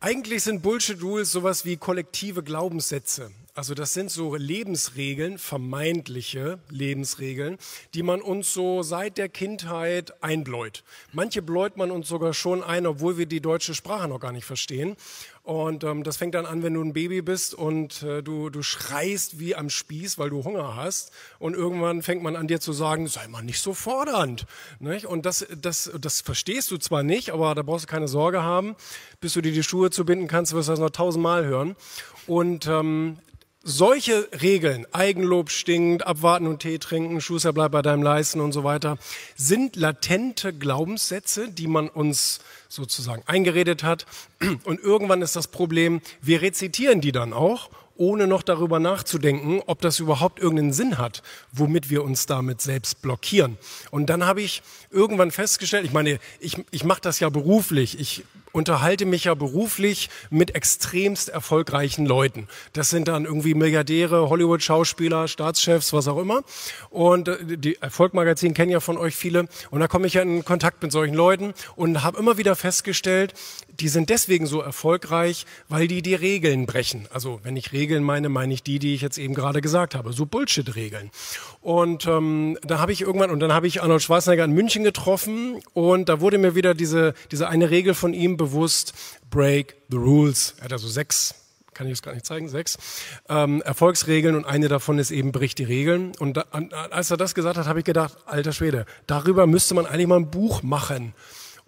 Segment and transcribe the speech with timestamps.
[0.00, 3.32] Eigentlich sind Bullshit Rules sowas wie kollektive Glaubenssätze.
[3.58, 7.58] Also das sind so Lebensregeln, vermeintliche Lebensregeln,
[7.92, 10.84] die man uns so seit der Kindheit einbläut.
[11.12, 14.44] Manche bläut man uns sogar schon ein, obwohl wir die deutsche Sprache noch gar nicht
[14.44, 14.94] verstehen.
[15.42, 18.62] Und ähm, das fängt dann an, wenn du ein Baby bist und äh, du, du
[18.62, 21.10] schreist wie am Spieß, weil du Hunger hast.
[21.40, 24.46] Und irgendwann fängt man an dir zu sagen, sei mal nicht so fordernd.
[24.78, 25.06] Nicht?
[25.06, 28.76] Und das, das, das verstehst du zwar nicht, aber da brauchst du keine Sorge haben.
[29.20, 31.74] Bis du dir die Schuhe zubinden kannst, wirst du das noch tausendmal hören.
[32.28, 33.18] Und ähm,
[33.62, 38.64] solche Regeln, Eigenlob stinkt, abwarten und Tee trinken, Schuster bleibt bei deinem Leisten und so
[38.64, 38.98] weiter,
[39.36, 44.06] sind latente Glaubenssätze, die man uns sozusagen eingeredet hat.
[44.64, 49.80] Und irgendwann ist das Problem, wir rezitieren die dann auch ohne noch darüber nachzudenken, ob
[49.82, 53.58] das überhaupt irgendeinen Sinn hat, womit wir uns damit selbst blockieren.
[53.90, 58.24] Und dann habe ich irgendwann festgestellt, ich meine, ich, ich mache das ja beruflich, ich
[58.52, 62.48] unterhalte mich ja beruflich mit extremst erfolgreichen Leuten.
[62.72, 66.42] Das sind dann irgendwie Milliardäre, Hollywood-Schauspieler, Staatschefs, was auch immer.
[66.90, 69.48] Und äh, die Erfolgmagazin kennen ja von euch viele.
[69.70, 73.34] Und da komme ich ja in Kontakt mit solchen Leuten und habe immer wieder festgestellt,
[73.80, 77.06] die sind deswegen so erfolgreich, weil die die Regeln brechen.
[77.12, 80.12] Also wenn ich Regeln meine, meine ich die, die ich jetzt eben gerade gesagt habe.
[80.12, 81.10] So Bullshit-Regeln.
[81.60, 85.60] Und ähm, da habe ich irgendwann, und dann habe ich Arnold Schwarzenegger in München getroffen
[85.72, 88.92] und da wurde mir wieder diese, diese eine Regel von ihm bewusst,
[89.30, 90.54] break the rules.
[90.58, 91.34] Er hat also sechs
[91.78, 92.76] kann ich es gar nicht zeigen, sechs
[93.28, 96.10] ähm, Erfolgsregeln und eine davon ist eben bricht die Regeln.
[96.18, 96.44] Und da,
[96.90, 100.16] als er das gesagt hat, habe ich gedacht, alter Schwede, darüber müsste man eigentlich mal
[100.16, 101.14] ein Buch machen.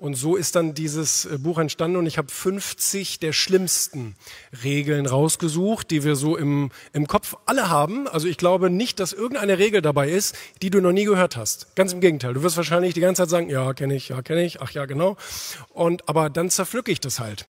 [0.00, 4.16] Und so ist dann dieses äh, Buch entstanden und ich habe 50 der schlimmsten
[4.64, 8.08] Regeln rausgesucht, die wir so im, im Kopf alle haben.
[8.08, 11.76] Also ich glaube nicht, dass irgendeine Regel dabei ist, die du noch nie gehört hast.
[11.76, 12.32] Ganz im Gegenteil.
[12.32, 14.86] Du wirst wahrscheinlich die ganze Zeit sagen, ja, kenne ich, ja, kenne ich, ach ja,
[14.86, 15.18] genau.
[15.68, 17.46] Und aber dann zerpflücke ich das halt.